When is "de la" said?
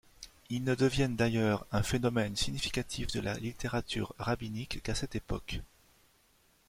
3.11-3.35